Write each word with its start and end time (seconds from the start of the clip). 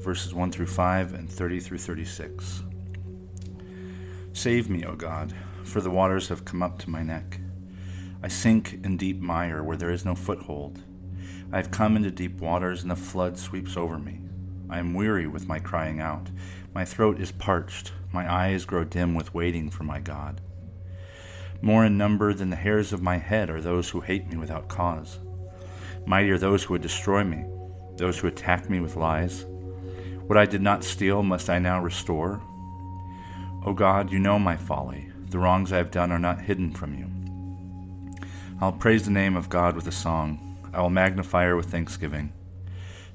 verses 0.00 0.34
1 0.34 0.52
through 0.52 0.66
5 0.66 1.14
and 1.14 1.30
30 1.30 1.60
through 1.60 1.78
36. 1.78 2.62
Save 4.32 4.70
me, 4.70 4.84
O 4.84 4.94
God, 4.94 5.34
for 5.64 5.80
the 5.80 5.90
waters 5.90 6.28
have 6.28 6.44
come 6.44 6.62
up 6.62 6.78
to 6.78 6.90
my 6.90 7.02
neck. 7.02 7.40
I 8.22 8.28
sink 8.28 8.80
in 8.84 8.96
deep 8.96 9.20
mire 9.20 9.62
where 9.62 9.76
there 9.76 9.90
is 9.90 10.04
no 10.04 10.14
foothold. 10.14 10.82
I 11.52 11.56
have 11.56 11.70
come 11.70 11.96
into 11.96 12.10
deep 12.10 12.40
waters, 12.40 12.82
and 12.82 12.90
the 12.90 12.96
flood 12.96 13.38
sweeps 13.38 13.76
over 13.76 13.98
me. 13.98 14.20
I 14.70 14.78
am 14.78 14.94
weary 14.94 15.26
with 15.26 15.48
my 15.48 15.58
crying 15.58 16.00
out. 16.00 16.30
My 16.74 16.84
throat 16.84 17.20
is 17.20 17.32
parched. 17.32 17.92
My 18.12 18.30
eyes 18.30 18.64
grow 18.64 18.84
dim 18.84 19.14
with 19.14 19.34
waiting 19.34 19.70
for 19.70 19.84
my 19.84 20.00
God. 20.00 20.40
More 21.60 21.84
in 21.84 21.98
number 21.98 22.32
than 22.32 22.50
the 22.50 22.56
hairs 22.56 22.92
of 22.92 23.02
my 23.02 23.16
head 23.16 23.50
are 23.50 23.60
those 23.60 23.90
who 23.90 24.00
hate 24.00 24.28
me 24.28 24.36
without 24.36 24.68
cause. 24.68 25.18
Mighty 26.06 26.30
are 26.30 26.38
those 26.38 26.64
who 26.64 26.74
would 26.74 26.82
destroy 26.82 27.24
me 27.24 27.44
those 27.98 28.18
who 28.18 28.28
attack 28.28 28.70
me 28.70 28.80
with 28.80 28.96
lies? 28.96 29.44
What 30.28 30.36
I 30.36 30.44
did 30.44 30.60
not 30.60 30.84
steal 30.84 31.22
must 31.22 31.48
I 31.48 31.58
now 31.58 31.80
restore? 31.80 32.42
O 33.64 33.72
God, 33.72 34.12
you 34.12 34.18
know 34.18 34.38
my 34.38 34.58
folly. 34.58 35.10
The 35.30 35.38
wrongs 35.38 35.72
I 35.72 35.78
have 35.78 35.90
done 35.90 36.12
are 36.12 36.18
not 36.18 36.42
hidden 36.42 36.70
from 36.70 36.92
you. 36.92 37.08
I'll 38.60 38.72
praise 38.72 39.06
the 39.06 39.10
name 39.10 39.36
of 39.36 39.48
God 39.48 39.74
with 39.74 39.86
a 39.86 39.90
song. 39.90 40.58
I 40.74 40.82
will 40.82 40.90
magnify 40.90 41.46
her 41.46 41.56
with 41.56 41.70
thanksgiving. 41.70 42.34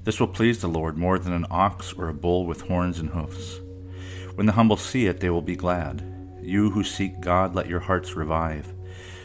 This 0.02 0.18
will 0.18 0.26
please 0.26 0.60
the 0.60 0.66
Lord 0.66 0.98
more 0.98 1.20
than 1.20 1.32
an 1.32 1.46
ox 1.52 1.92
or 1.92 2.08
a 2.08 2.12
bull 2.12 2.46
with 2.46 2.62
horns 2.62 2.98
and 2.98 3.10
hoofs. 3.10 3.60
When 4.34 4.46
the 4.46 4.54
humble 4.54 4.76
see 4.76 5.06
it, 5.06 5.20
they 5.20 5.30
will 5.30 5.40
be 5.40 5.54
glad. 5.54 6.02
You 6.42 6.70
who 6.70 6.82
seek 6.82 7.20
God, 7.20 7.54
let 7.54 7.68
your 7.68 7.78
hearts 7.78 8.16
revive. 8.16 8.74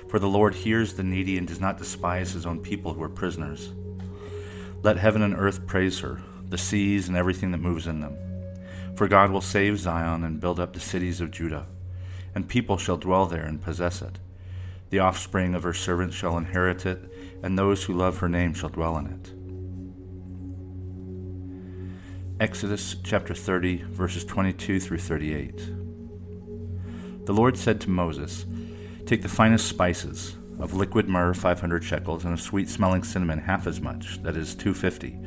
For 0.09 0.19
the 0.19 0.29
Lord 0.29 0.53
hears 0.53 0.93
the 0.93 1.01
needy 1.01 1.39
and 1.39 1.47
does 1.47 1.59
not 1.59 1.79
despise 1.79 2.33
his 2.33 2.45
own 2.45 2.59
people 2.59 2.93
who 2.93 3.01
are 3.01 3.09
prisoners. 3.09 3.73
Let 4.83 4.97
heaven 4.97 5.23
and 5.23 5.33
earth 5.33 5.65
praise 5.65 6.01
her, 6.01 6.21
the 6.50 6.58
seas 6.58 7.08
and 7.08 7.16
everything 7.16 7.52
that 7.52 7.59
moves 7.59 7.88
in 7.88 8.02
them. 8.02 8.17
For 8.95 9.08
God 9.08 9.31
will 9.31 9.42
save 9.42 9.80
Zion 9.80 10.23
and 10.23 10.42
build 10.42 10.59
up 10.59 10.73
the 10.73 10.80
cities 10.80 11.22
of 11.22 11.31
Judah, 11.31 11.67
and 12.36 12.50
people 12.50 12.78
shall 12.78 12.97
dwell 12.97 13.25
there 13.25 13.45
and 13.45 13.61
possess 13.61 14.02
it. 14.02 14.19
The 14.89 15.00
offspring 15.00 15.55
of 15.55 15.64
her 15.64 15.73
servants 15.73 16.16
shall 16.16 16.38
inherit 16.38 16.86
it, 16.86 17.00
and 17.44 17.58
those 17.58 17.83
who 17.83 17.94
love 17.94 18.17
her 18.17 18.30
name 18.30 18.53
shall 18.53 18.70
dwell 18.70 18.97
in 18.97 19.08
it. 19.08 19.33
Exodus 22.42 22.95
chapter 23.03 23.36
30, 23.36 23.83
verses 23.89 24.25
22 24.25 24.80
through 24.80 24.97
38. 24.97 25.58
The 27.25 27.33
Lord 27.33 27.58
said 27.58 27.80
to 27.81 27.89
Moses, 27.89 28.45
Take 29.05 29.22
the 29.22 29.30
finest 29.30 29.67
spices 29.67 30.36
of 30.59 30.73
liquid 30.73 31.08
myrrh 31.08 31.33
500 31.33 31.83
shekels, 31.83 32.25
and 32.25 32.33
of 32.33 32.42
sweet 32.42 32.70
smelling 32.70 33.03
cinnamon 33.03 33.39
half 33.39 33.67
as 33.67 33.80
much, 33.80 34.22
that 34.23 34.36
is 34.36 34.55
250, 34.55 35.17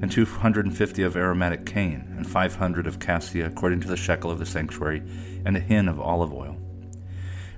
and 0.00 0.10
250 0.10 1.02
of 1.02 1.16
aromatic 1.16 1.66
cane, 1.66 2.14
and 2.16 2.26
500 2.26 2.86
of 2.86 2.98
cassia 2.98 3.46
according 3.46 3.80
to 3.80 3.88
the 3.88 3.96
shekel 3.96 4.30
of 4.30 4.38
the 4.38 4.46
sanctuary, 4.46 5.02
and 5.44 5.56
a 5.56 5.60
hin 5.60 5.88
of 5.88 6.00
olive 6.00 6.32
oil. 6.32 6.56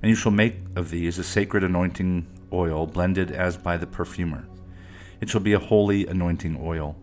And 0.03 0.09
you 0.09 0.15
shall 0.15 0.33
make 0.33 0.57
of 0.77 0.91
these 0.91 1.19
a 1.19 1.25
sacred 1.25 1.65
anointing 1.65 2.27
oil, 2.53 2.87
blended 2.87 3.31
as 3.31 3.57
by 3.57 3.77
the 3.77 3.87
perfumer. 3.87 4.49
It 5.21 5.29
shall 5.29 5.41
be 5.41 5.53
a 5.53 5.59
holy 5.59 6.07
anointing 6.07 6.59
oil. 6.63 6.97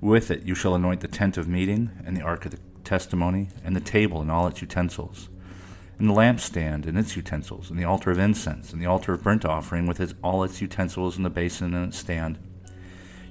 With 0.00 0.30
it 0.30 0.42
you 0.42 0.54
shall 0.54 0.74
anoint 0.74 1.00
the 1.00 1.08
tent 1.08 1.36
of 1.36 1.48
meeting, 1.48 1.90
and 2.04 2.16
the 2.16 2.22
ark 2.22 2.44
of 2.44 2.50
the 2.52 2.58
testimony, 2.84 3.48
and 3.64 3.74
the 3.74 3.80
table 3.80 4.20
and 4.20 4.30
all 4.30 4.46
its 4.46 4.60
utensils 4.60 5.28
and 6.00 6.08
the 6.08 6.14
lampstand 6.14 6.86
and 6.86 6.96
its 6.96 7.14
utensils, 7.14 7.68
and 7.68 7.78
the 7.78 7.84
altar 7.84 8.10
of 8.10 8.18
incense, 8.18 8.72
and 8.72 8.80
the 8.80 8.86
altar 8.86 9.12
of 9.12 9.22
burnt 9.22 9.44
offering 9.44 9.86
with 9.86 10.00
its, 10.00 10.14
all 10.24 10.42
its 10.42 10.62
utensils, 10.62 11.16
and 11.16 11.26
the 11.26 11.30
basin 11.30 11.74
and 11.74 11.88
its 11.88 11.98
stand. 11.98 12.38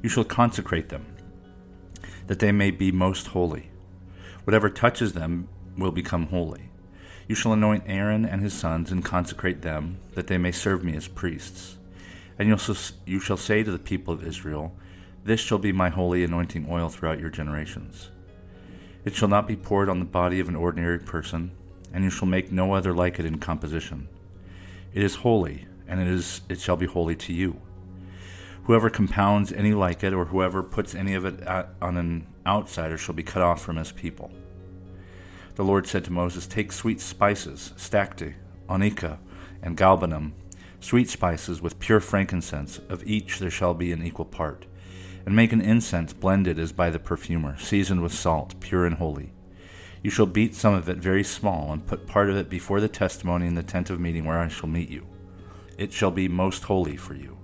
You 0.04 0.08
shall 0.08 0.24
consecrate 0.24 0.90
them, 0.90 1.04
that 2.30 2.40
they 2.40 2.54
may 2.54 2.72
be 2.72 2.94
most 2.94 3.28
holy. 3.28 3.70
Whatever 4.46 4.70
touches 4.70 5.12
them 5.12 5.50
will 5.78 5.92
become 5.92 6.28
holy. 6.28 6.70
You 7.28 7.36
shall 7.36 7.52
anoint 7.52 7.84
Aaron 7.88 8.24
and 8.24 8.42
his 8.42 8.54
sons, 8.54 8.92
and 8.92 9.04
consecrate 9.04 9.62
them, 9.62 9.98
that 10.16 10.28
they 10.28 10.38
may 10.38 10.52
serve 10.52 10.84
me 10.84 10.96
as 10.96 11.10
priests. 11.10 11.76
And 12.38 12.48
you 13.06 13.20
shall 13.20 13.38
say 13.38 13.64
to 13.64 13.72
the 13.72 13.78
people 13.78 14.14
of 14.14 14.26
Israel, 14.26 14.74
This 15.26 15.42
shall 15.42 15.58
be 15.58 15.74
my 15.74 15.90
holy 15.90 16.24
anointing 16.24 16.68
oil 16.70 16.88
throughout 16.88 17.20
your 17.20 17.30
generations. 17.30 18.10
It 19.04 19.14
shall 19.14 19.28
not 19.28 19.48
be 19.48 19.58
poured 19.58 19.90
on 19.90 20.00
the 20.00 20.06
body 20.06 20.40
of 20.40 20.48
an 20.48 20.56
ordinary 20.56 21.00
person 21.00 21.52
and 21.94 22.04
you 22.04 22.10
shall 22.10 22.28
make 22.28 22.52
no 22.52 22.74
other 22.74 22.94
like 22.94 23.20
it 23.20 23.26
in 23.26 23.40
composition. 23.40 24.08
It 24.94 25.04
is 25.04 25.16
holy, 25.16 25.66
and 25.88 26.00
it 26.00 26.08
is 26.08 26.42
it 26.50 26.60
shall 26.60 26.78
be 26.78 26.86
holy 26.86 27.16
to 27.16 27.34
you. 27.34 27.60
Whoever 28.70 28.92
compounds 28.92 29.52
any 29.52 29.74
like 29.74 30.04
it, 30.04 30.14
or 30.14 30.26
whoever 30.26 30.62
puts 30.62 30.94
any 30.94 31.16
of 31.16 31.26
it 31.26 31.44
on 31.82 31.98
an 31.98 32.28
outsider, 32.46 33.00
shall 33.00 33.16
be 33.16 33.24
cut 33.24 33.42
off 33.42 33.64
from 33.64 33.78
his 33.78 33.92
people. 33.92 34.30
The 35.56 35.64
Lord 35.64 35.88
said 35.88 36.06
to 36.06 36.12
Moses, 36.12 36.46
Take 36.46 36.72
sweet 36.72 37.02
spices, 37.02 37.74
stacte, 37.78 38.36
onycha, 38.70 39.18
and 39.64 39.76
galbanum, 39.76 40.34
sweet 40.80 41.10
spices 41.10 41.64
with 41.64 41.80
pure 41.80 42.00
frankincense, 42.00 42.78
of 42.90 43.04
each 43.08 43.40
there 43.40 43.50
shall 43.50 43.74
be 43.74 43.92
an 43.92 44.06
equal 44.06 44.24
part, 44.26 44.68
and 45.26 45.36
make 45.36 45.52
an 45.52 45.62
incense 45.62 46.14
blended 46.14 46.60
as 46.60 46.72
by 46.72 46.92
the 46.92 47.00
perfumer, 47.00 47.58
seasoned 47.58 48.04
with 48.04 48.14
salt, 48.14 48.54
pure 48.60 48.86
and 48.86 48.98
holy. 48.98 49.34
You 50.04 50.12
shall 50.12 50.28
beat 50.28 50.54
some 50.54 50.76
of 50.76 50.88
it 50.88 50.98
very 50.98 51.24
small, 51.24 51.74
and 51.74 51.88
put 51.88 52.06
part 52.06 52.30
of 52.30 52.38
it 52.38 52.52
before 52.52 52.82
the 52.82 52.88
testimony 52.88 53.48
in 53.48 53.56
the 53.56 53.64
tent 53.64 53.90
of 53.90 54.00
meeting 54.00 54.26
where 54.26 54.38
I 54.38 54.48
shall 54.48 54.70
meet 54.70 54.90
you. 54.90 55.08
It 55.80 55.92
shall 55.92 56.12
be 56.12 56.28
most 56.28 56.66
holy 56.66 56.98
for 56.98 57.16
you. 57.16 57.39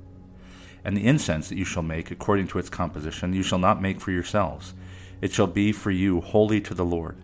And 0.86 0.96
the 0.96 1.08
incense 1.08 1.50
that 1.50 1.58
you 1.58 1.66
shall 1.66 1.84
make, 1.84 2.12
according 2.12 2.48
to 2.50 2.60
its 2.60 2.70
composition, 2.70 3.34
you 3.34 3.42
shall 3.42 3.58
not 3.58 3.82
make 3.82 4.00
for 4.00 4.12
yourselves. 4.12 4.76
It 5.20 5.34
shall 5.34 5.48
be 5.48 5.72
for 5.72 5.90
you 5.90 6.22
holy 6.22 6.62
to 6.62 6.76
the 6.76 6.86
Lord. 6.86 7.18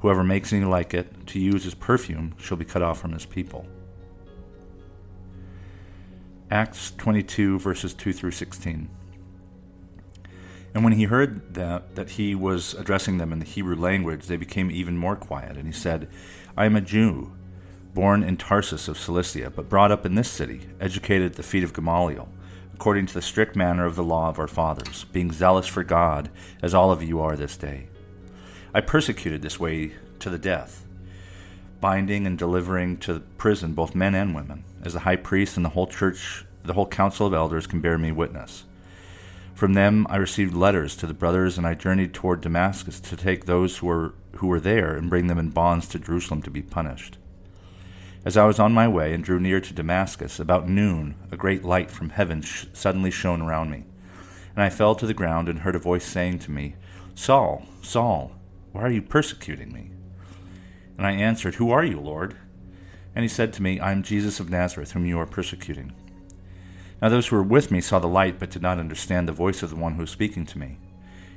Whoever 0.00 0.24
makes 0.24 0.52
any 0.52 0.64
like 0.64 0.94
it 0.94 1.26
to 1.28 1.38
use 1.38 1.66
as 1.66 1.74
perfume 1.74 2.34
shall 2.38 2.56
be 2.56 2.64
cut 2.64 2.82
off 2.82 2.98
from 2.98 3.12
his 3.12 3.26
people. 3.26 3.66
Acts 6.50 6.92
22, 6.96 7.58
verses 7.58 7.92
2 7.92 8.12
through 8.12 8.30
16. 8.30 8.88
And 10.74 10.84
when 10.84 10.92
he 10.94 11.04
heard 11.04 11.54
that, 11.54 11.96
that 11.96 12.10
he 12.10 12.34
was 12.34 12.74
addressing 12.74 13.18
them 13.18 13.32
in 13.32 13.40
the 13.40 13.44
Hebrew 13.44 13.76
language, 13.76 14.26
they 14.26 14.36
became 14.36 14.70
even 14.70 14.96
more 14.96 15.16
quiet. 15.16 15.56
And 15.56 15.66
he 15.66 15.72
said, 15.72 16.08
I 16.56 16.66
am 16.66 16.76
a 16.76 16.80
Jew, 16.80 17.32
born 17.94 18.22
in 18.22 18.36
Tarsus 18.36 18.86
of 18.86 18.98
Cilicia, 18.98 19.50
but 19.50 19.68
brought 19.68 19.90
up 19.90 20.06
in 20.06 20.14
this 20.14 20.30
city, 20.30 20.68
educated 20.80 21.32
at 21.32 21.36
the 21.36 21.42
feet 21.42 21.64
of 21.64 21.72
Gamaliel, 21.74 22.28
according 22.76 23.06
to 23.06 23.14
the 23.14 23.22
strict 23.22 23.56
manner 23.56 23.86
of 23.86 23.96
the 23.96 24.04
law 24.04 24.28
of 24.28 24.38
our 24.38 24.46
fathers, 24.46 25.04
being 25.04 25.32
zealous 25.32 25.66
for 25.66 25.82
God, 25.82 26.28
as 26.60 26.74
all 26.74 26.92
of 26.92 27.02
you 27.02 27.18
are 27.22 27.34
this 27.34 27.56
day. 27.56 27.88
I 28.74 28.82
persecuted 28.82 29.40
this 29.40 29.58
way 29.58 29.92
to 30.18 30.28
the 30.28 30.36
death, 30.36 30.84
binding 31.80 32.26
and 32.26 32.36
delivering 32.36 32.98
to 32.98 33.20
prison 33.38 33.72
both 33.72 33.94
men 33.94 34.14
and 34.14 34.34
women, 34.34 34.62
as 34.84 34.92
the 34.92 35.00
high 35.00 35.16
priest 35.16 35.56
and 35.56 35.64
the 35.64 35.70
whole 35.70 35.86
church, 35.86 36.44
the 36.64 36.74
whole 36.74 36.86
council 36.86 37.26
of 37.26 37.32
elders 37.32 37.66
can 37.66 37.80
bear 37.80 37.96
me 37.96 38.12
witness. 38.12 38.64
From 39.54 39.72
them 39.72 40.06
I 40.10 40.16
received 40.16 40.52
letters 40.52 40.94
to 40.96 41.06
the 41.06 41.14
brothers, 41.14 41.56
and 41.56 41.66
I 41.66 41.72
journeyed 41.72 42.12
toward 42.12 42.42
Damascus 42.42 43.00
to 43.00 43.16
take 43.16 43.46
those 43.46 43.78
who 43.78 43.86
were, 43.86 44.14
who 44.36 44.48
were 44.48 44.60
there 44.60 44.94
and 44.94 45.08
bring 45.08 45.28
them 45.28 45.38
in 45.38 45.48
bonds 45.48 45.88
to 45.88 45.98
Jerusalem 45.98 46.42
to 46.42 46.50
be 46.50 46.60
punished. 46.60 47.16
As 48.26 48.36
I 48.36 48.44
was 48.44 48.58
on 48.58 48.72
my 48.72 48.88
way 48.88 49.14
and 49.14 49.22
drew 49.22 49.38
near 49.38 49.60
to 49.60 49.72
Damascus, 49.72 50.40
about 50.40 50.68
noon, 50.68 51.14
a 51.30 51.36
great 51.36 51.64
light 51.64 51.92
from 51.92 52.10
heaven 52.10 52.42
sh- 52.42 52.66
suddenly 52.72 53.12
shone 53.12 53.40
around 53.40 53.70
me. 53.70 53.84
And 54.56 54.64
I 54.64 54.68
fell 54.68 54.96
to 54.96 55.06
the 55.06 55.14
ground 55.14 55.48
and 55.48 55.60
heard 55.60 55.76
a 55.76 55.78
voice 55.78 56.04
saying 56.04 56.40
to 56.40 56.50
me, 56.50 56.74
Saul, 57.14 57.64
Saul, 57.82 58.32
why 58.72 58.82
are 58.82 58.90
you 58.90 59.00
persecuting 59.00 59.72
me? 59.72 59.92
And 60.98 61.06
I 61.06 61.12
answered, 61.12 61.54
Who 61.54 61.70
are 61.70 61.84
you, 61.84 62.00
Lord? 62.00 62.36
And 63.14 63.22
he 63.22 63.28
said 63.28 63.52
to 63.52 63.62
me, 63.62 63.78
I 63.78 63.92
am 63.92 64.02
Jesus 64.02 64.40
of 64.40 64.50
Nazareth, 64.50 64.90
whom 64.90 65.06
you 65.06 65.20
are 65.20 65.26
persecuting. 65.26 65.92
Now 67.00 67.10
those 67.10 67.28
who 67.28 67.36
were 67.36 67.44
with 67.44 67.70
me 67.70 67.80
saw 67.80 68.00
the 68.00 68.08
light, 68.08 68.40
but 68.40 68.50
did 68.50 68.60
not 68.60 68.80
understand 68.80 69.28
the 69.28 69.32
voice 69.32 69.62
of 69.62 69.70
the 69.70 69.76
one 69.76 69.94
who 69.94 70.00
was 70.00 70.10
speaking 70.10 70.44
to 70.46 70.58
me. 70.58 70.78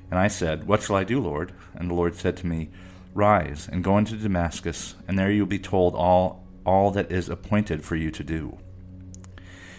And 0.10 0.20
I 0.20 0.28
said, 0.28 0.66
What 0.66 0.82
shall 0.82 0.96
I 0.96 1.04
do, 1.04 1.20
Lord? 1.20 1.54
And 1.76 1.92
the 1.92 1.94
Lord 1.94 2.16
said 2.16 2.36
to 2.38 2.48
me, 2.48 2.72
Rise 3.14 3.70
and 3.72 3.84
go 3.84 3.96
into 4.00 4.16
Damascus, 4.16 4.96
and 5.08 5.20
there 5.20 5.30
you 5.30 5.44
will 5.44 5.50
be 5.50 5.60
told 5.60 5.94
all, 5.94 6.49
all 6.66 6.92
that 6.92 7.12
is 7.12 7.30
appointed 7.30 7.84
for 7.84 7.96
you 7.96 8.12
to 8.12 8.24
do. 8.24 8.58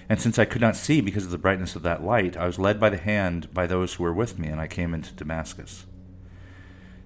And 0.09 0.21
since 0.21 0.39
I 0.39 0.45
could 0.45 0.61
not 0.61 0.75
see 0.75 1.01
because 1.01 1.25
of 1.25 1.31
the 1.31 1.39
brightness 1.39 1.77
of 1.77 1.83
that 1.83 2.03
light, 2.03 2.37
I 2.37 2.47
was 2.47 2.59
led 2.59 2.81
by 2.81 2.91
the 2.91 2.97
hand 2.97 3.53
by 3.55 3.67
those 3.67 3.95
who 3.95 4.03
were 4.03 4.13
with 4.13 4.39
me, 4.39 4.49
and 4.49 4.61
I 4.61 4.67
came 4.67 4.93
into 4.93 5.15
Damascus. 5.15 5.87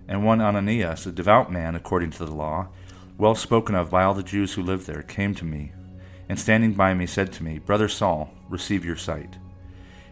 And 0.09 0.25
one 0.25 0.41
Ananias, 0.41 1.06
a 1.06 1.12
devout 1.12 1.53
man 1.53 1.75
according 1.75 2.11
to 2.12 2.25
the 2.25 2.35
law, 2.35 2.69
well 3.19 3.35
spoken 3.35 3.75
of 3.75 3.91
by 3.91 4.05
all 4.05 4.15
the 4.15 4.23
Jews 4.23 4.55
who 4.55 4.62
lived 4.62 4.87
there, 4.87 5.03
came 5.03 5.35
to 5.35 5.44
me, 5.44 5.73
and 6.29 6.41
standing 6.41 6.73
by 6.73 6.94
me 6.94 7.06
said 7.06 7.32
to 7.35 7.44
me, 7.44 7.59
Brother 7.59 7.88
Saul, 7.88 8.32
receive 8.49 8.85
your 8.85 8.97
sight. 8.97 9.37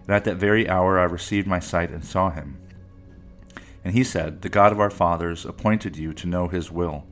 And 0.07 0.11
at 0.11 0.25
that 0.25 0.37
very 0.37 0.69
hour 0.69 0.99
I 0.99 1.05
received 1.05 1.47
my 1.47 1.61
sight 1.61 1.91
and 1.91 2.05
saw 2.05 2.31
him. 2.31 2.59
And 3.85 3.95
he 3.95 4.05
said, 4.05 4.43
The 4.43 4.49
God 4.49 4.73
of 4.73 4.81
our 4.81 4.91
fathers 4.91 5.45
appointed 5.45 5.97
you 5.97 6.13
to 6.13 6.29
know 6.29 6.49
his 6.49 6.71
will, 6.71 7.07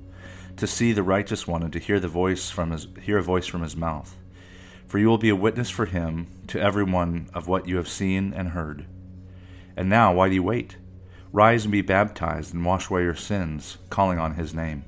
to 0.60 0.66
see 0.66 0.92
the 0.92 1.02
righteous 1.02 1.46
one, 1.46 1.62
and 1.62 1.72
to 1.72 1.78
hear 1.78 1.98
the 1.98 2.06
voice 2.06 2.50
from 2.50 2.70
his 2.70 2.86
hear 3.02 3.18
a 3.18 3.22
voice 3.22 3.46
from 3.46 3.62
his 3.62 3.74
mouth. 3.74 4.16
For 4.86 4.98
you 4.98 5.08
will 5.08 5.18
be 5.18 5.30
a 5.30 5.36
witness 5.36 5.70
for 5.70 5.86
him 5.86 6.26
to 6.48 6.60
everyone 6.60 7.30
of 7.32 7.48
what 7.48 7.66
you 7.66 7.76
have 7.76 7.88
seen 7.88 8.34
and 8.34 8.50
heard. 8.50 8.84
And 9.76 9.88
now, 9.88 10.12
why 10.12 10.28
do 10.28 10.34
you 10.34 10.42
wait? 10.42 10.76
Rise 11.32 11.64
and 11.64 11.72
be 11.72 11.80
baptized 11.80 12.52
and 12.52 12.64
wash 12.64 12.90
away 12.90 13.02
your 13.02 13.14
sins, 13.14 13.78
calling 13.88 14.18
on 14.18 14.34
his 14.34 14.52
name. 14.52 14.84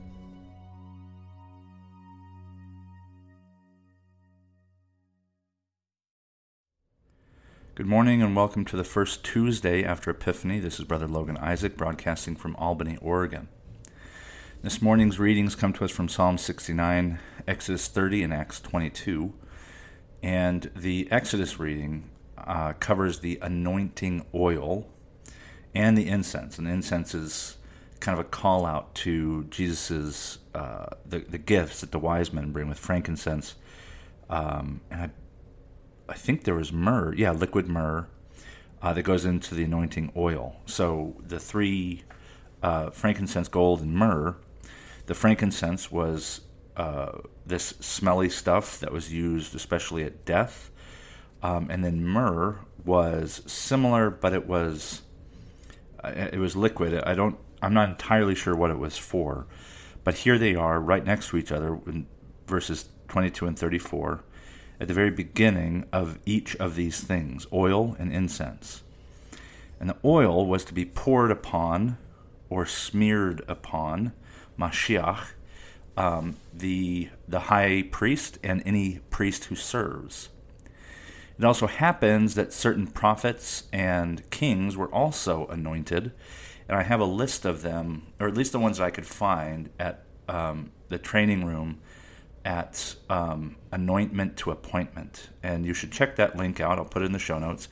Good 7.74 7.86
morning 7.86 8.20
and 8.20 8.36
welcome 8.36 8.66
to 8.66 8.76
the 8.76 8.84
first 8.84 9.24
Tuesday 9.24 9.82
after 9.82 10.10
Epiphany. 10.10 10.58
This 10.58 10.78
is 10.78 10.84
Brother 10.84 11.08
Logan 11.08 11.38
Isaac 11.38 11.78
broadcasting 11.78 12.36
from 12.36 12.54
Albany, 12.56 12.98
Oregon. 13.00 13.48
This 14.62 14.80
morning's 14.80 15.18
readings 15.18 15.56
come 15.56 15.72
to 15.72 15.84
us 15.84 15.90
from 15.90 16.08
Psalm 16.08 16.38
69, 16.38 17.18
Exodus 17.48 17.88
30, 17.88 18.22
and 18.22 18.32
Acts 18.32 18.60
22. 18.60 19.34
And 20.22 20.70
the 20.76 21.10
Exodus 21.10 21.58
reading 21.58 22.08
uh, 22.38 22.74
covers 22.74 23.18
the 23.18 23.40
anointing 23.42 24.24
oil 24.32 24.86
and 25.74 25.98
the 25.98 26.06
incense. 26.06 26.58
And 26.58 26.68
the 26.68 26.70
incense 26.70 27.12
is 27.12 27.56
kind 27.98 28.16
of 28.16 28.24
a 28.24 28.28
call 28.28 28.64
out 28.64 28.94
to 28.94 29.48
Jesus's 29.50 30.38
uh, 30.54 30.86
the 31.04 31.18
the 31.18 31.38
gifts 31.38 31.80
that 31.80 31.90
the 31.90 31.98
wise 31.98 32.32
men 32.32 32.52
bring 32.52 32.68
with 32.68 32.78
frankincense. 32.78 33.56
Um, 34.30 34.80
and 34.92 35.00
I, 35.00 35.10
I 36.08 36.14
think 36.14 36.44
there 36.44 36.54
was 36.54 36.72
myrrh, 36.72 37.14
yeah, 37.16 37.32
liquid 37.32 37.66
myrrh 37.66 38.06
uh, 38.80 38.92
that 38.92 39.02
goes 39.02 39.24
into 39.24 39.56
the 39.56 39.64
anointing 39.64 40.12
oil. 40.16 40.60
So 40.66 41.16
the 41.18 41.40
three 41.40 42.04
uh, 42.62 42.90
frankincense, 42.90 43.48
gold, 43.48 43.80
and 43.80 43.92
myrrh. 43.92 44.36
The 45.06 45.14
frankincense 45.14 45.90
was 45.90 46.42
uh, 46.76 47.18
this 47.44 47.74
smelly 47.80 48.28
stuff 48.28 48.78
that 48.80 48.92
was 48.92 49.12
used 49.12 49.54
especially 49.54 50.04
at 50.04 50.24
death. 50.24 50.70
Um, 51.42 51.68
and 51.70 51.84
then 51.84 52.04
myrrh 52.04 52.60
was 52.84 53.42
similar, 53.46 54.10
but 54.10 54.32
it 54.32 54.46
was 54.46 55.02
uh, 56.02 56.12
it 56.32 56.38
was 56.38 56.56
liquid. 56.56 57.02
I 57.04 57.14
don't. 57.14 57.36
I'm 57.60 57.74
not 57.74 57.88
entirely 57.88 58.34
sure 58.34 58.56
what 58.56 58.70
it 58.70 58.78
was 58.78 58.98
for, 58.98 59.46
but 60.04 60.18
here 60.18 60.38
they 60.38 60.54
are, 60.54 60.80
right 60.80 61.04
next 61.04 61.28
to 61.28 61.36
each 61.36 61.52
other, 61.52 61.78
in 61.86 62.06
verses 62.46 62.88
22 63.08 63.46
and 63.46 63.58
34, 63.58 64.24
at 64.80 64.88
the 64.88 64.94
very 64.94 65.10
beginning 65.10 65.86
of 65.92 66.18
each 66.26 66.56
of 66.56 66.76
these 66.76 67.00
things: 67.00 67.46
oil 67.52 67.96
and 67.98 68.12
incense. 68.12 68.82
And 69.80 69.90
the 69.90 69.96
oil 70.04 70.46
was 70.46 70.64
to 70.66 70.74
be 70.74 70.84
poured 70.84 71.32
upon, 71.32 71.98
or 72.48 72.66
smeared 72.66 73.42
upon, 73.48 74.12
Mashiach, 74.58 75.32
um, 75.96 76.36
the 76.52 77.08
the 77.28 77.40
high 77.40 77.82
priest 77.90 78.38
and 78.42 78.62
any 78.64 79.00
priest 79.10 79.44
who 79.44 79.56
serves. 79.56 80.28
It 81.38 81.44
also 81.44 81.66
happens 81.66 82.34
that 82.34 82.52
certain 82.52 82.86
prophets 82.86 83.64
and 83.72 84.28
kings 84.30 84.76
were 84.76 84.92
also 84.92 85.46
anointed, 85.46 86.12
and 86.68 86.78
I 86.78 86.82
have 86.82 87.00
a 87.00 87.04
list 87.04 87.44
of 87.44 87.62
them, 87.62 88.06
or 88.20 88.28
at 88.28 88.34
least 88.34 88.52
the 88.52 88.58
ones 88.58 88.80
I 88.80 88.90
could 88.90 89.06
find 89.06 89.70
at 89.78 90.04
um, 90.28 90.70
the 90.88 90.98
training 90.98 91.44
room 91.44 91.80
at 92.44 92.96
um, 93.08 93.56
Anointment 93.70 94.36
to 94.38 94.50
Appointment. 94.50 95.30
And 95.42 95.64
you 95.64 95.74
should 95.74 95.92
check 95.92 96.16
that 96.16 96.36
link 96.36 96.60
out. 96.60 96.78
I'll 96.78 96.84
put 96.84 97.02
it 97.02 97.06
in 97.06 97.12
the 97.12 97.18
show 97.18 97.38
notes 97.38 97.68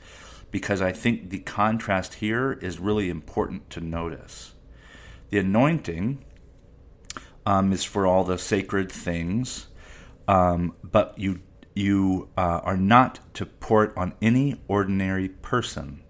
because 0.49 0.81
I 0.81 0.91
think 0.91 1.29
the 1.29 1.39
contrast 1.39 2.15
here 2.15 2.53
is 2.53 2.79
really 2.79 3.09
important 3.09 3.69
to 3.71 3.81
notice. 3.81 4.53
The 5.29 5.39
anointing 5.39 6.23
um, 7.45 7.73
is 7.73 7.83
for 7.83 8.05
all 8.05 8.23
the 8.23 8.37
sacred 8.37 8.91
things, 8.91 9.67
um, 10.27 10.75
but 10.83 11.17
you 11.17 11.41
you 11.73 12.29
uh, 12.37 12.59
are 12.63 12.77
not 12.77 13.19
to 13.33 13.45
pour 13.45 13.83
it 13.85 13.93
on 13.95 14.13
any 14.21 14.59
ordinary 14.67 15.29
person. 15.29 16.03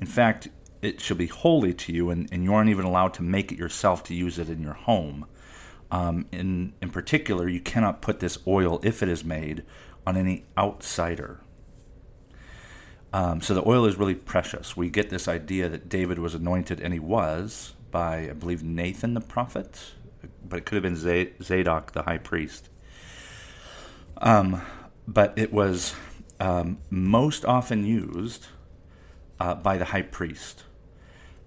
In 0.00 0.06
fact, 0.06 0.48
it 0.80 1.00
shall 1.00 1.16
be 1.16 1.26
holy 1.26 1.74
to 1.74 1.92
you, 1.92 2.10
and, 2.10 2.28
and 2.32 2.42
you 2.42 2.52
aren't 2.52 2.70
even 2.70 2.84
allowed 2.84 3.14
to 3.14 3.22
make 3.22 3.52
it 3.52 3.58
yourself 3.58 4.02
to 4.04 4.14
use 4.14 4.38
it 4.38 4.48
in 4.48 4.62
your 4.62 4.74
home. 4.74 5.26
Um, 5.90 6.26
in, 6.32 6.72
in 6.80 6.90
particular, 6.90 7.48
you 7.48 7.60
cannot 7.60 8.00
put 8.00 8.20
this 8.20 8.38
oil, 8.46 8.80
if 8.82 9.02
it 9.02 9.08
is 9.08 9.22
made, 9.22 9.64
on 10.06 10.16
any 10.16 10.46
outsider. 10.56 11.40
Um, 13.12 13.42
so 13.42 13.54
the 13.54 13.68
oil 13.68 13.84
is 13.84 13.96
really 13.96 14.14
precious. 14.14 14.76
We 14.76 14.88
get 14.88 15.10
this 15.10 15.28
idea 15.28 15.68
that 15.68 15.88
David 15.88 16.18
was 16.18 16.34
anointed, 16.34 16.80
and 16.80 16.94
he 16.94 17.00
was, 17.00 17.74
by, 17.92 18.30
I 18.30 18.32
believe, 18.32 18.64
Nathan 18.64 19.14
the 19.14 19.20
prophet, 19.20 19.92
but 20.48 20.58
it 20.58 20.66
could 20.66 20.82
have 20.82 20.82
been 20.82 21.36
Zadok 21.42 21.92
the 21.92 22.02
high 22.02 22.18
priest. 22.18 22.68
Um, 24.16 24.62
but 25.06 25.32
it 25.36 25.52
was 25.52 25.94
um, 26.40 26.78
most 26.90 27.44
often 27.44 27.84
used 27.84 28.48
uh, 29.38 29.54
by 29.54 29.78
the 29.78 29.86
high 29.86 30.02
priest. 30.02 30.64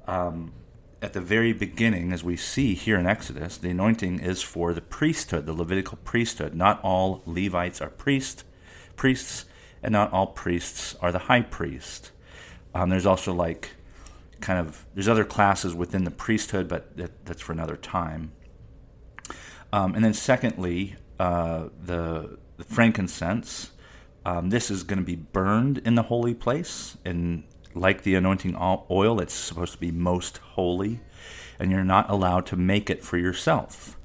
Um, 0.07 0.53
at 1.01 1.13
the 1.13 1.21
very 1.21 1.53
beginning, 1.53 2.11
as 2.13 2.23
we 2.23 2.37
see 2.37 2.73
here 2.73 2.97
in 2.97 3.05
Exodus, 3.05 3.57
the 3.57 3.69
anointing 3.69 4.19
is 4.19 4.41
for 4.41 4.73
the 4.73 4.81
priesthood, 4.81 5.45
the 5.45 5.53
Levitical 5.53 5.99
priesthood. 6.03 6.55
Not 6.55 6.79
all 6.83 7.21
Levites 7.25 7.81
are 7.81 7.89
priest, 7.89 8.43
priests, 8.95 9.45
and 9.83 9.91
not 9.91 10.11
all 10.11 10.27
priests 10.27 10.95
are 11.01 11.11
the 11.11 11.19
high 11.19 11.41
priest. 11.41 12.11
Um, 12.73 12.89
there's 12.89 13.05
also 13.05 13.33
like 13.33 13.71
kind 14.41 14.59
of 14.59 14.85
there's 14.93 15.07
other 15.07 15.25
classes 15.25 15.73
within 15.73 16.03
the 16.03 16.11
priesthood, 16.11 16.67
but 16.67 16.95
that, 16.97 17.25
that's 17.25 17.41
for 17.41 17.51
another 17.51 17.75
time. 17.75 18.31
Um, 19.73 19.95
and 19.95 20.03
then 20.03 20.13
secondly, 20.13 20.95
uh, 21.19 21.69
the 21.83 22.37
the 22.57 22.63
frankincense. 22.63 23.71
Um, 24.25 24.49
this 24.49 24.71
is 24.71 24.81
going 24.81 24.97
to 24.97 25.05
be 25.05 25.15
burned 25.15 25.77
in 25.79 25.93
the 25.93 26.03
holy 26.03 26.33
place, 26.33 26.97
and 27.05 27.43
like 27.75 28.01
the 28.01 28.15
anointing 28.15 28.55
oil, 28.89 29.19
it's 29.19 29.33
supposed 29.33 29.73
to 29.73 29.77
be 29.77 29.91
most 29.91 30.37
holy, 30.39 31.01
and 31.59 31.69
you're 31.69 31.83
not 31.83 32.09
allowed 32.09 32.47
to 32.47 32.55
make 32.55 32.89
it 32.89 33.03
for 33.03 33.17
yourself. 33.17 33.97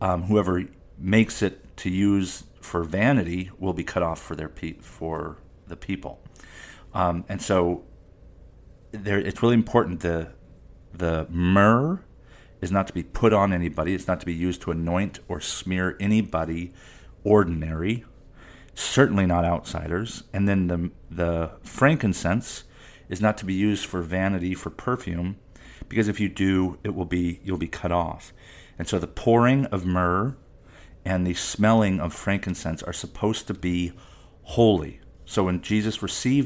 Um, 0.00 0.24
whoever 0.24 0.64
makes 0.96 1.42
it 1.42 1.76
to 1.78 1.90
use 1.90 2.44
for 2.60 2.84
vanity 2.84 3.50
will 3.58 3.72
be 3.72 3.82
cut 3.82 4.02
off 4.02 4.20
for 4.22 4.36
their 4.36 4.48
pe- 4.48 4.74
for 4.74 5.38
the 5.66 5.76
people, 5.76 6.20
um, 6.92 7.24
and 7.28 7.42
so 7.42 7.82
there, 9.02 9.18
it's 9.18 9.42
really 9.42 9.54
important. 9.54 10.00
The 10.00 10.32
the 10.92 11.26
myrrh 11.28 12.00
is 12.60 12.70
not 12.70 12.86
to 12.86 12.92
be 12.92 13.02
put 13.02 13.32
on 13.32 13.52
anybody. 13.52 13.94
It's 13.94 14.06
not 14.06 14.20
to 14.20 14.26
be 14.26 14.34
used 14.34 14.62
to 14.62 14.70
anoint 14.70 15.18
or 15.28 15.40
smear 15.40 15.96
anybody 16.00 16.72
ordinary, 17.24 18.04
certainly 18.74 19.26
not 19.26 19.44
outsiders. 19.44 20.24
And 20.32 20.48
then 20.48 20.68
the, 20.68 20.90
the 21.10 21.50
frankincense 21.62 22.64
is 23.08 23.20
not 23.20 23.36
to 23.38 23.44
be 23.44 23.54
used 23.54 23.86
for 23.86 24.02
vanity, 24.02 24.54
for 24.54 24.70
perfume, 24.70 25.36
because 25.88 26.08
if 26.08 26.20
you 26.20 26.28
do, 26.28 26.78
it 26.84 26.94
will 26.94 27.04
be 27.04 27.40
you'll 27.44 27.58
be 27.58 27.68
cut 27.68 27.92
off. 27.92 28.32
And 28.78 28.88
so 28.88 28.98
the 28.98 29.06
pouring 29.06 29.66
of 29.66 29.84
myrrh 29.84 30.36
and 31.04 31.26
the 31.26 31.34
smelling 31.34 32.00
of 32.00 32.14
frankincense 32.14 32.82
are 32.82 32.92
supposed 32.92 33.46
to 33.48 33.54
be 33.54 33.92
holy. 34.42 35.00
So 35.26 35.44
when 35.44 35.62
Jesus 35.62 36.00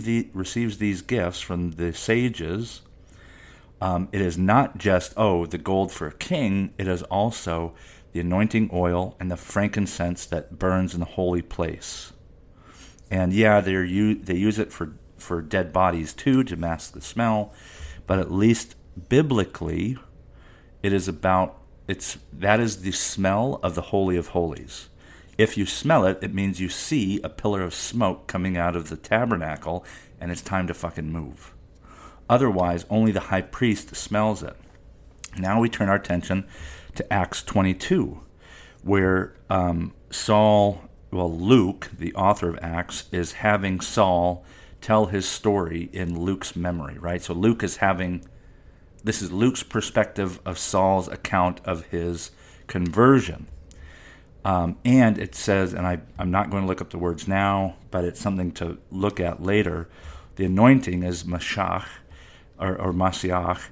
the, 0.05 0.29
receives 0.33 0.79
these 0.79 1.03
gifts 1.03 1.41
from 1.41 1.73
the 1.73 1.93
sages, 1.93 2.83
um, 3.81 4.09
it 4.13 4.21
is 4.21 4.39
not 4.39 4.79
just, 4.79 5.13
oh, 5.17 5.47
the 5.47 5.59
gold 5.59 5.93
for 5.93 6.07
a 6.07 6.15
king, 6.15 6.73
it 6.79 6.89
is 6.89 7.03
also 7.05 7.75
the 8.13 8.21
anointing 8.21 8.71
oil, 8.73 9.17
and 9.21 9.31
the 9.31 9.37
frankincense 9.37 10.25
that 10.27 10.59
burns 10.59 10.95
in 10.95 11.01
the 11.01 11.07
holy 11.07 11.43
place. 11.43 12.13
And 13.11 13.33
yeah, 13.33 13.61
they 13.61 13.75
they 14.15 14.35
use 14.35 14.59
it 14.59 14.73
for, 14.73 14.95
for 15.19 15.43
dead 15.43 15.73
bodies 15.73 16.13
too 16.13 16.43
to 16.45 16.57
mask 16.57 16.93
the 16.93 17.01
smell, 17.01 17.53
but 18.07 18.19
at 18.19 18.31
least 18.31 18.77
biblically, 19.09 19.99
it 20.83 20.93
is 20.93 21.09
about 21.09 21.57
it's 21.87 22.19
that 22.33 22.61
is 22.61 22.83
the 22.83 22.93
smell 22.93 23.61
of 23.63 23.75
the 23.75 23.83
holy 23.83 24.17
of 24.17 24.29
holies. 24.29 24.89
If 25.39 25.57
you 25.57 25.67
smell 25.67 26.05
it, 26.05 26.19
it 26.21 26.35
means 26.35 26.61
you 26.61 26.69
see 26.69 27.21
a 27.23 27.29
pillar 27.29 27.63
of 27.63 27.73
smoke 27.73 28.27
coming 28.27 28.57
out 28.57 28.75
of 28.75 28.89
the 28.89 28.97
tabernacle, 28.97 29.85
and 30.21 30.33
it's 30.33 30.43
time 30.43 30.67
to 30.67 30.75
fucking 30.75 31.13
move. 31.13 31.55
Otherwise, 32.29 32.85
only 32.91 33.13
the 33.13 33.21
high 33.21 33.43
priest 33.43 33.95
smells 33.95 34.43
it. 34.43 34.57
Now 35.39 35.61
we 35.61 35.69
turn 35.69 35.89
our 35.89 35.95
attention 35.95 36.45
to 36.97 37.13
Acts 37.13 37.45
22, 37.45 38.21
where 38.83 39.33
um, 39.49 39.95
Saul, 40.11 40.83
well, 41.13 41.33
Luke, 41.33 41.89
the 41.97 42.13
author 42.15 42.49
of 42.49 42.59
Acts, 42.61 43.05
is 43.13 43.33
having 43.33 43.81
Saul 43.81 44.45
tell 44.81 45.07
his 45.07 45.29
story 45.29 45.89
in 45.93 46.19
Luke's 46.19 46.57
memory, 46.57 46.99
right? 46.99 47.23
So 47.23 47.33
Luke 47.33 47.63
is 47.63 47.77
having 47.77 48.25
this 49.05 49.23
is 49.23 49.31
Luke's 49.31 49.63
perspective 49.63 50.41
of 50.45 50.59
Saul's 50.59 51.07
account 51.07 51.61
of 51.65 51.87
his 51.87 52.33
conversion. 52.67 53.47
Um, 54.45 54.79
and 54.85 55.19
it 55.19 55.35
says, 55.35 55.75
and 55.75 55.87
I, 55.87 56.01
I'm 56.19 56.31
not 56.31 56.51
going 56.51 56.63
to 56.63 56.69
look 56.69 56.81
up 56.81 56.91
the 56.91 56.99
words 56.99 57.29
now, 57.29 57.77
but 57.91 58.05
it's 58.05 58.21
something 58.21 58.53
to 58.53 58.79
look 58.91 59.21
at 59.21 59.43
later. 59.43 59.89
The 60.37 60.45
anointing 60.45 61.03
is 61.03 61.25
Mashach 61.25 61.87
or, 62.59 62.77
or 62.77 62.93
Masiach. 62.93 63.69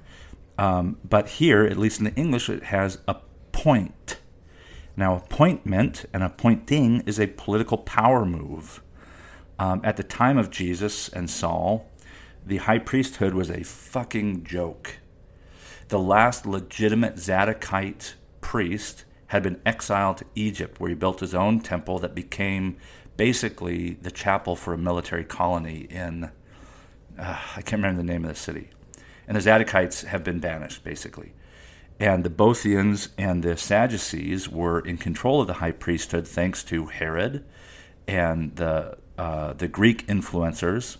Um, 0.58 0.98
but 1.04 1.28
here, 1.28 1.64
at 1.64 1.76
least 1.76 1.98
in 1.98 2.04
the 2.04 2.14
English, 2.14 2.48
it 2.48 2.64
has 2.64 2.98
appoint. 3.06 4.18
Now, 4.96 5.16
appointment 5.16 6.06
and 6.12 6.22
appointing 6.22 7.02
is 7.06 7.20
a 7.20 7.26
political 7.26 7.78
power 7.78 8.24
move. 8.24 8.82
Um, 9.58 9.80
at 9.84 9.96
the 9.96 10.02
time 10.02 10.38
of 10.38 10.50
Jesus 10.50 11.08
and 11.08 11.30
Saul, 11.30 11.90
the 12.44 12.58
high 12.58 12.78
priesthood 12.78 13.34
was 13.34 13.50
a 13.50 13.62
fucking 13.62 14.44
joke. 14.44 14.98
The 15.88 15.98
last 15.98 16.46
legitimate 16.46 17.16
Zadokite 17.16 18.14
priest 18.40 19.04
had 19.28 19.42
been 19.42 19.60
exiled 19.66 20.18
to 20.18 20.24
Egypt, 20.34 20.80
where 20.80 20.90
he 20.90 20.94
built 20.94 21.20
his 21.20 21.34
own 21.34 21.60
temple 21.60 21.98
that 21.98 22.14
became 22.14 22.76
basically 23.16 23.94
the 24.02 24.10
chapel 24.10 24.56
for 24.56 24.74
a 24.74 24.78
military 24.78 25.24
colony 25.24 25.86
in, 25.90 26.24
uh, 27.18 27.38
I 27.56 27.62
can't 27.62 27.82
remember 27.82 28.02
the 28.02 28.06
name 28.06 28.24
of 28.24 28.28
the 28.28 28.36
city. 28.36 28.70
And 29.26 29.36
the 29.36 29.40
Zadokites 29.40 30.04
have 30.04 30.22
been 30.22 30.38
banished, 30.38 30.84
basically. 30.84 31.32
And 31.98 32.24
the 32.24 32.30
Boethians 32.30 33.08
and 33.16 33.42
the 33.42 33.56
Sadducees 33.56 34.48
were 34.48 34.80
in 34.80 34.98
control 34.98 35.40
of 35.40 35.46
the 35.46 35.54
high 35.54 35.72
priesthood 35.72 36.28
thanks 36.28 36.62
to 36.64 36.86
Herod 36.86 37.44
and 38.06 38.54
the, 38.56 38.98
uh, 39.18 39.54
the 39.54 39.66
Greek 39.66 40.06
influencers, 40.06 40.98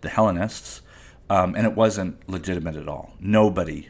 the 0.00 0.08
Hellenists, 0.08 0.82
um, 1.28 1.54
and 1.54 1.66
it 1.66 1.74
wasn't 1.74 2.28
legitimate 2.28 2.76
at 2.76 2.88
all. 2.88 3.14
Nobody 3.20 3.88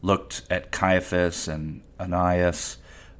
looked 0.00 0.42
at 0.48 0.70
Caiaphas 0.70 1.48
and 1.48 1.82
Ananias, 2.02 2.78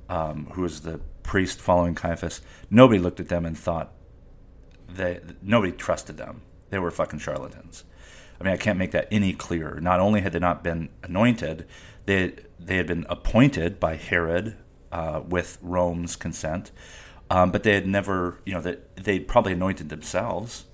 um, 0.09 0.47
who 0.53 0.63
was 0.63 0.83
the 0.83 1.01
priest 1.23 1.61
following 1.61 1.95
Caiaphas. 1.95 2.41
Nobody 2.71 2.99
looked 2.99 3.21
at 3.21 3.29
them 3.29 3.47
and 3.47 3.57
thought 3.57 3.93
they 4.89 5.21
nobody 5.41 5.73
trusted 5.73 6.17
them. 6.17 6.43
They 6.71 6.79
were 6.79 6.91
fucking 6.91 7.21
charlatans. 7.21 7.85
I 8.41 8.45
mean, 8.45 8.55
I 8.55 8.57
can't 8.57 8.79
make 8.79 8.91
that 8.91 9.09
any 9.11 9.33
clearer. 9.33 9.81
Not 9.81 10.01
only 10.01 10.21
had 10.21 10.33
they 10.33 10.39
not 10.39 10.65
been 10.65 10.89
anointed, 11.03 11.67
they 12.07 12.35
they 12.59 12.77
had 12.77 12.87
been 12.87 13.07
appointed 13.09 13.79
by 13.81 13.97
Herod 13.97 14.57
uh, 14.91 15.23
with 15.27 15.59
Rome's 15.63 16.17
consent, 16.17 16.71
um, 17.31 17.51
but 17.51 17.63
they 17.63 17.75
had 17.75 17.87
never, 17.87 18.41
you 18.45 18.53
know, 18.53 18.61
that 18.61 18.97
they 18.97 19.19
would 19.19 19.29
probably 19.29 19.53
anointed 19.53 19.89
themselves, 19.89 20.65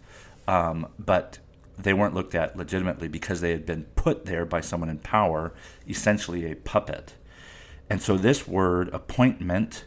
um, 0.46 0.88
but 0.98 1.38
they 1.78 1.92
weren't 1.92 2.14
looked 2.14 2.34
at 2.34 2.56
legitimately 2.56 3.06
because 3.06 3.40
they 3.40 3.52
had 3.52 3.64
been 3.64 3.84
put 3.94 4.24
there 4.24 4.44
by 4.44 4.60
someone 4.60 4.88
in 4.88 4.98
power, 4.98 5.52
essentially 5.88 6.50
a 6.50 6.56
puppet. 6.56 7.14
And 7.90 8.02
so 8.02 8.16
this 8.16 8.46
word 8.46 8.88
appointment 8.92 9.84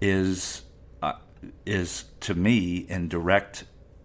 is 0.00 0.62
uh, 1.02 1.14
is 1.66 2.04
to 2.20 2.34
me 2.34 2.86
in 2.88 3.08
direct 3.08 3.64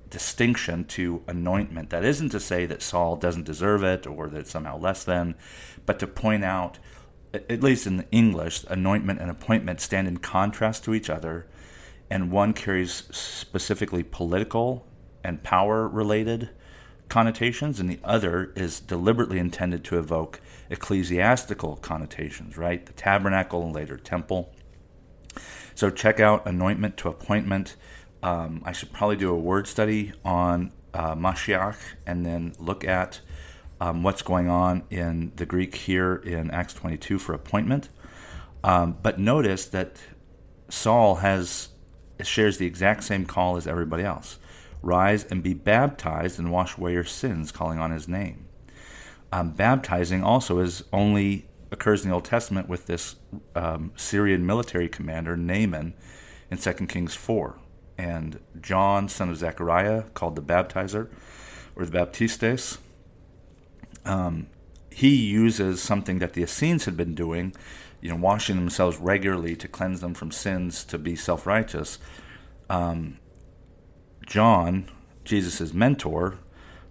distinction 0.09 0.83
to 0.85 1.21
anointment. 1.27 1.89
That 1.89 2.05
isn't 2.05 2.29
to 2.29 2.39
say 2.39 2.65
that 2.65 2.81
Saul 2.81 3.15
doesn't 3.17 3.43
deserve 3.43 3.83
it 3.83 4.07
or 4.07 4.27
that 4.27 4.39
it's 4.39 4.51
somehow 4.51 4.77
less 4.77 5.03
than, 5.03 5.35
but 5.85 5.99
to 5.99 6.07
point 6.07 6.43
out, 6.43 6.79
at 7.33 7.61
least 7.61 7.85
in 7.85 7.97
the 7.97 8.09
English, 8.11 8.63
anointment 8.69 9.19
and 9.19 9.29
appointment 9.29 9.81
stand 9.81 10.07
in 10.07 10.17
contrast 10.17 10.83
to 10.85 10.93
each 10.93 11.09
other, 11.09 11.47
and 12.09 12.31
one 12.31 12.53
carries 12.53 13.03
specifically 13.11 14.03
political 14.03 14.87
and 15.23 15.43
power 15.43 15.87
related 15.87 16.49
connotations, 17.09 17.79
and 17.79 17.89
the 17.89 17.99
other 18.03 18.51
is 18.55 18.79
deliberately 18.79 19.39
intended 19.39 19.83
to 19.85 19.99
evoke 19.99 20.39
ecclesiastical 20.69 21.77
connotations, 21.77 22.57
right? 22.57 22.85
The 22.85 22.93
tabernacle 22.93 23.63
and 23.63 23.73
later 23.73 23.97
temple. 23.97 24.53
So 25.75 25.89
check 25.89 26.19
out 26.19 26.47
anointment 26.47 26.97
to 26.97 27.09
appointment. 27.09 27.75
Um, 28.23 28.63
I 28.65 28.71
should 28.71 28.91
probably 28.91 29.17
do 29.17 29.29
a 29.29 29.37
word 29.37 29.67
study 29.67 30.13
on 30.23 30.71
uh, 30.93 31.15
Mashiach 31.15 31.77
and 32.07 32.25
then 32.25 32.53
look 32.57 32.83
at 32.83 33.19
um, 33.81 34.03
what's 34.03 34.21
going 34.21 34.49
on 34.49 34.83
in 34.89 35.33
the 35.35 35.45
Greek 35.45 35.75
here 35.75 36.15
in 36.15 36.49
Acts 36.51 36.73
22 36.73 37.19
for 37.19 37.33
appointment. 37.33 37.89
Um, 38.63 38.97
but 39.01 39.19
notice 39.19 39.65
that 39.65 39.97
Saul 40.69 41.15
has 41.15 41.69
shares 42.23 42.57
the 42.57 42.65
exact 42.65 43.03
same 43.03 43.25
call 43.25 43.57
as 43.57 43.67
everybody 43.67 44.03
else. 44.03 44.39
Rise 44.81 45.23
and 45.25 45.41
be 45.41 45.53
baptized 45.53 46.39
and 46.39 46.51
wash 46.51 46.77
away 46.77 46.93
your 46.93 47.03
sins, 47.03 47.51
calling 47.51 47.79
on 47.79 47.91
his 47.91 48.07
name. 48.07 48.47
Um, 49.31 49.51
baptizing 49.51 50.23
also 50.23 50.59
is 50.59 50.83
only 50.93 51.47
occurs 51.71 52.03
in 52.03 52.09
the 52.09 52.15
Old 52.15 52.25
Testament 52.25 52.69
with 52.69 52.85
this 52.85 53.15
um, 53.55 53.91
Syrian 53.95 54.45
military 54.45 54.87
commander 54.87 55.35
Naaman 55.35 55.93
in 56.49 56.57
2 56.57 56.73
Kings 56.87 57.15
4 57.15 57.59
and 57.97 58.39
John, 58.61 59.09
son 59.09 59.29
of 59.29 59.37
Zechariah, 59.37 60.03
called 60.13 60.35
the 60.35 60.41
baptizer 60.41 61.09
or 61.75 61.85
the 61.85 61.91
baptistes. 61.91 62.77
Um, 64.05 64.47
he 64.91 65.15
uses 65.15 65.81
something 65.81 66.19
that 66.19 66.33
the 66.33 66.43
Essenes 66.43 66.85
had 66.85 66.95
been 66.95 67.15
doing, 67.15 67.53
you 68.01 68.09
know, 68.09 68.15
washing 68.15 68.55
themselves 68.55 68.97
regularly 68.97 69.55
to 69.57 69.67
cleanse 69.67 69.99
them 69.99 70.13
from 70.13 70.31
sins 70.31 70.85
to 70.85 70.97
be 70.97 71.15
self 71.15 71.45
righteous. 71.45 71.99
Um, 72.69 73.19
John, 74.25 74.89
Jesus' 75.23 75.73
mentor, 75.73 76.37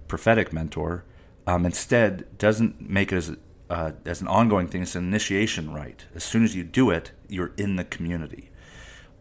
prophetic 0.09 0.53
mentor, 0.53 1.05
um, 1.47 1.67
instead 1.67 2.39
doesn't 2.39 2.89
make 2.89 3.13
it 3.13 3.17
as, 3.17 3.37
uh, 3.71 3.93
as 4.05 4.21
an 4.21 4.29
ongoing 4.29 4.69
thing. 4.69 4.83
It's 4.83 4.95
an 4.95 5.07
initiation 5.07 5.73
rite. 5.73 6.07
As 6.15 6.25
soon 6.25 6.45
as 6.45 6.55
you 6.55 6.65
do 6.65 6.91
it, 6.91 7.13
you're 7.29 7.53
in 7.57 7.77
the 7.77 7.85
community. 7.85 8.51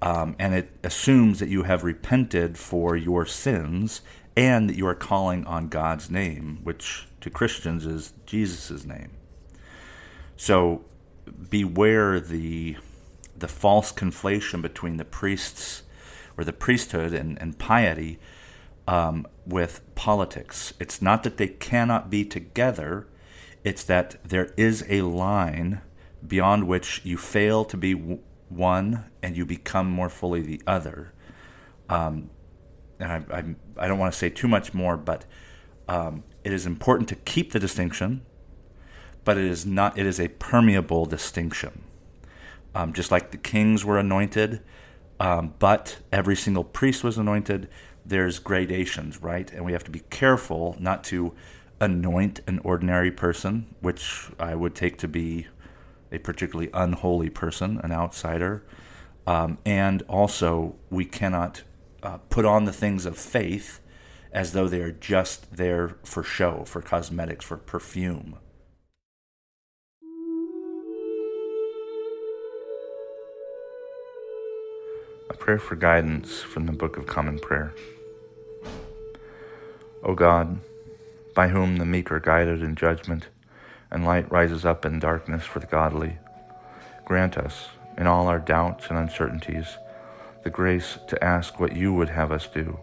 Um, 0.01 0.35
and 0.37 0.53
it 0.53 0.71
assumes 0.83 1.39
that 1.39 1.49
you 1.49 1.63
have 1.63 1.83
repented 1.83 2.57
for 2.57 2.95
your 2.95 3.25
sins 3.25 4.01
and 4.35 4.69
that 4.69 4.75
you 4.75 4.85
are 4.87 4.95
calling 4.95 5.45
on 5.45 5.69
God's 5.69 6.09
name, 6.09 6.59
which 6.63 7.07
to 7.21 7.29
Christians 7.29 7.85
is 7.85 8.13
Jesus' 8.25 8.85
name. 8.85 9.11
So 10.35 10.83
beware 11.49 12.19
the 12.19 12.77
the 13.35 13.47
false 13.47 13.91
conflation 13.91 14.61
between 14.61 14.97
the 14.97 15.05
priests 15.05 15.83
or 16.37 16.43
the 16.43 16.53
priesthood 16.53 17.13
and, 17.13 17.39
and 17.41 17.57
piety 17.57 18.19
um, 18.87 19.25
with 19.45 19.81
politics. 19.95 20.73
It's 20.79 21.01
not 21.01 21.23
that 21.23 21.37
they 21.37 21.47
cannot 21.47 22.09
be 22.09 22.25
together, 22.25 23.07
it's 23.63 23.83
that 23.83 24.17
there 24.23 24.53
is 24.57 24.83
a 24.89 25.01
line 25.01 25.81
beyond 26.25 26.67
which 26.67 27.01
you 27.03 27.17
fail 27.17 27.65
to 27.65 27.77
be 27.77 27.93
one 28.49 29.05
and 29.21 29.35
you 29.35 29.45
become 29.45 29.89
more 29.89 30.09
fully 30.09 30.41
the 30.41 30.61
other. 30.67 31.13
Um, 31.89 32.29
and 32.99 33.11
I, 33.11 33.37
I, 33.37 33.43
I, 33.77 33.87
don't 33.87 33.99
want 33.99 34.13
to 34.13 34.17
say 34.17 34.29
too 34.29 34.47
much 34.47 34.73
more, 34.73 34.95
but 34.95 35.25
um, 35.87 36.23
it 36.43 36.53
is 36.53 36.65
important 36.65 37.09
to 37.09 37.15
keep 37.15 37.51
the 37.51 37.59
distinction, 37.59 38.21
but 39.25 39.37
it 39.37 39.45
is 39.45 39.65
not. 39.65 39.97
It 39.97 40.05
is 40.05 40.19
a 40.19 40.29
permeable 40.29 41.05
distinction. 41.05 41.83
Um, 42.75 42.93
just 42.93 43.11
like 43.11 43.31
the 43.31 43.37
kings 43.37 43.83
were 43.85 43.97
anointed, 43.97 44.61
um, 45.19 45.53
but 45.59 45.97
every 46.11 46.35
single 46.35 46.63
priest 46.63 47.03
was 47.03 47.17
anointed. 47.17 47.69
There's 48.05 48.39
gradations, 48.39 49.21
right? 49.21 49.51
And 49.51 49.63
we 49.65 49.71
have 49.71 49.83
to 49.85 49.91
be 49.91 50.01
careful 50.09 50.75
not 50.79 51.03
to 51.05 51.33
anoint 51.79 52.41
an 52.47 52.59
ordinary 52.59 53.11
person, 53.11 53.75
which 53.81 54.29
I 54.39 54.55
would 54.55 54.75
take 54.75 54.97
to 54.99 55.07
be 55.07 55.47
a 56.11 56.19
particularly 56.19 56.69
unholy 56.73 57.29
person, 57.29 57.79
an 57.83 57.91
outsider. 57.91 58.63
Um, 59.25 59.57
and 59.65 60.03
also, 60.03 60.75
we 60.89 61.05
cannot 61.05 61.63
uh, 62.03 62.17
put 62.29 62.45
on 62.45 62.65
the 62.65 62.73
things 62.73 63.05
of 63.05 63.17
faith 63.17 63.79
as 64.31 64.51
though 64.51 64.67
they 64.67 64.81
are 64.81 64.91
just 64.91 65.55
there 65.55 65.95
for 66.03 66.23
show, 66.23 66.63
for 66.65 66.81
cosmetics, 66.81 67.45
for 67.45 67.57
perfume. 67.57 68.37
A 75.33 75.35
prayer 75.35 75.57
for 75.57 75.75
guidance 75.75 76.41
from 76.41 76.67
the 76.67 76.71
Book 76.71 76.95
of 76.95 77.07
Common 77.07 77.39
Prayer. 77.39 77.73
O 80.03 80.13
God, 80.13 80.59
by 81.33 81.47
whom 81.47 81.77
the 81.77 81.85
meek 81.85 82.11
are 82.11 82.19
guided 82.19 82.61
in 82.61 82.75
judgment, 82.75 83.27
and 83.89 84.05
light 84.05 84.31
rises 84.31 84.63
up 84.63 84.85
in 84.85 84.99
darkness 84.99 85.43
for 85.43 85.59
the 85.59 85.65
godly. 85.65 86.17
Grant 87.03 87.35
us, 87.35 87.69
in 87.97 88.05
all 88.05 88.27
our 88.27 88.37
doubts 88.37 88.87
and 88.89 88.97
uncertainties, 88.97 89.77
the 90.43 90.51
grace 90.51 90.99
to 91.07 91.21
ask 91.23 91.59
what 91.59 91.75
you 91.75 91.91
would 91.93 92.09
have 92.09 92.31
us 92.31 92.47
do, 92.47 92.77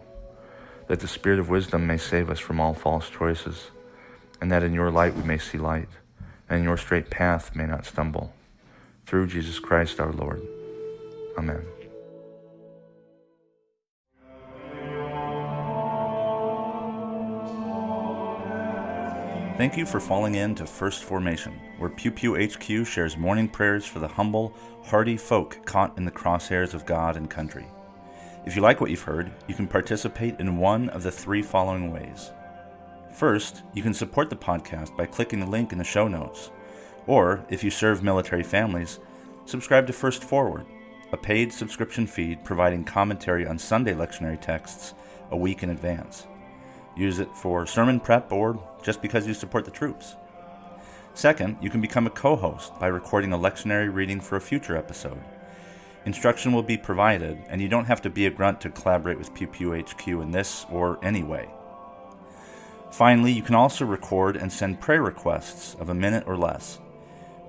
that 0.87 0.99
the 0.99 1.07
Spirit 1.07 1.39
of 1.39 1.49
wisdom 1.49 1.87
may 1.87 1.97
save 1.97 2.29
us 2.29 2.39
from 2.39 2.59
all 2.59 2.73
false 2.73 3.09
choices, 3.09 3.71
and 4.41 4.51
that 4.51 4.61
in 4.63 4.73
your 4.73 4.91
light 4.91 5.15
we 5.15 5.23
may 5.23 5.37
see 5.37 5.57
light, 5.57 5.89
and 6.49 6.59
in 6.59 6.65
your 6.65 6.77
straight 6.77 7.09
path 7.09 7.55
may 7.55 7.65
not 7.65 7.85
stumble. 7.85 8.33
Through 9.05 9.27
Jesus 9.27 9.57
Christ 9.57 10.01
our 10.01 10.11
Lord. 10.11 10.41
Amen. 11.37 11.80
Thank 19.61 19.77
you 19.77 19.85
for 19.85 19.99
falling 19.99 20.33
in 20.33 20.55
to 20.55 20.65
First 20.65 21.03
Formation, 21.03 21.53
where 21.77 21.91
Pew 21.91 22.09
Pew 22.09 22.33
HQ 22.35 22.83
shares 22.83 23.15
morning 23.15 23.47
prayers 23.47 23.85
for 23.85 23.99
the 23.99 24.07
humble, 24.07 24.55
hardy 24.85 25.15
folk 25.15 25.63
caught 25.67 25.95
in 25.99 26.03
the 26.03 26.09
crosshairs 26.09 26.73
of 26.73 26.87
God 26.87 27.15
and 27.15 27.29
country. 27.29 27.67
If 28.47 28.55
you 28.55 28.63
like 28.63 28.81
what 28.81 28.89
you've 28.89 29.03
heard, 29.03 29.31
you 29.47 29.53
can 29.53 29.67
participate 29.67 30.39
in 30.39 30.57
one 30.57 30.89
of 30.89 31.03
the 31.03 31.11
three 31.11 31.43
following 31.43 31.93
ways. 31.93 32.31
First, 33.13 33.61
you 33.75 33.83
can 33.83 33.93
support 33.93 34.31
the 34.31 34.35
podcast 34.35 34.97
by 34.97 35.05
clicking 35.05 35.39
the 35.39 35.45
link 35.45 35.71
in 35.71 35.77
the 35.77 35.83
show 35.83 36.07
notes. 36.07 36.49
Or, 37.05 37.45
if 37.47 37.63
you 37.63 37.69
serve 37.69 38.01
military 38.01 38.41
families, 38.41 38.97
subscribe 39.45 39.85
to 39.85 39.93
First 39.93 40.23
Forward, 40.23 40.65
a 41.11 41.17
paid 41.17 41.53
subscription 41.53 42.07
feed 42.07 42.43
providing 42.43 42.83
commentary 42.83 43.45
on 43.45 43.59
Sunday 43.59 43.93
lectionary 43.93 44.41
texts 44.41 44.95
a 45.29 45.37
week 45.37 45.61
in 45.61 45.69
advance. 45.69 46.25
Use 46.95 47.19
it 47.19 47.33
for 47.35 47.65
sermon 47.65 47.99
prep 47.99 48.31
or 48.31 48.61
just 48.83 49.01
because 49.01 49.27
you 49.27 49.33
support 49.33 49.65
the 49.65 49.71
troops. 49.71 50.15
Second, 51.13 51.57
you 51.61 51.69
can 51.69 51.81
become 51.81 52.07
a 52.07 52.11
co 52.11 52.35
host 52.35 52.77
by 52.79 52.87
recording 52.87 53.33
a 53.33 53.37
lectionary 53.37 53.93
reading 53.93 54.19
for 54.19 54.35
a 54.35 54.41
future 54.41 54.77
episode. 54.77 55.21
Instruction 56.05 56.51
will 56.51 56.63
be 56.63 56.77
provided, 56.77 57.37
and 57.47 57.61
you 57.61 57.67
don't 57.67 57.85
have 57.85 58.01
to 58.01 58.09
be 58.09 58.25
a 58.25 58.31
grunt 58.31 58.59
to 58.61 58.69
collaborate 58.69 59.17
with 59.17 59.33
Pew 59.33 59.47
Pew 59.47 59.73
HQ 59.73 60.07
in 60.07 60.31
this 60.31 60.65
or 60.71 60.97
any 61.03 61.21
way. 61.21 61.49
Finally, 62.91 63.31
you 63.31 63.41
can 63.41 63.55
also 63.55 63.85
record 63.85 64.35
and 64.35 64.51
send 64.51 64.81
prayer 64.81 65.03
requests 65.03 65.75
of 65.75 65.89
a 65.89 65.93
minute 65.93 66.23
or 66.27 66.35
less. 66.35 66.79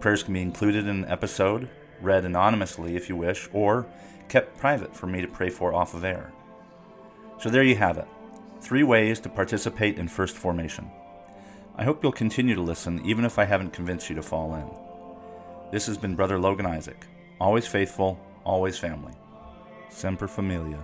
Prayers 0.00 0.22
can 0.22 0.34
be 0.34 0.42
included 0.42 0.86
in 0.86 1.04
an 1.04 1.10
episode, 1.10 1.68
read 2.00 2.24
anonymously 2.24 2.94
if 2.94 3.08
you 3.08 3.16
wish, 3.16 3.48
or 3.52 3.86
kept 4.28 4.58
private 4.58 4.94
for 4.94 5.06
me 5.06 5.20
to 5.20 5.28
pray 5.28 5.48
for 5.48 5.72
off 5.72 5.94
of 5.94 6.04
air. 6.04 6.32
So 7.40 7.48
there 7.48 7.62
you 7.62 7.76
have 7.76 7.96
it 7.96 8.06
three 8.62 8.84
ways 8.84 9.18
to 9.18 9.28
participate 9.28 9.98
in 9.98 10.06
First 10.06 10.36
Formation. 10.36 10.88
I 11.76 11.82
hope 11.82 12.00
you'll 12.02 12.12
continue 12.12 12.54
to 12.54 12.62
listen 12.62 13.04
even 13.04 13.24
if 13.24 13.36
I 13.36 13.44
haven't 13.44 13.72
convinced 13.72 14.08
you 14.08 14.14
to 14.14 14.22
fall 14.22 14.54
in. 14.54 15.72
This 15.72 15.86
has 15.86 15.98
been 15.98 16.14
Brother 16.14 16.38
Logan 16.38 16.66
Isaac, 16.66 17.06
always 17.40 17.66
faithful, 17.66 18.20
always 18.44 18.78
family. 18.78 19.14
Semper 19.90 20.28
Familia. 20.28 20.78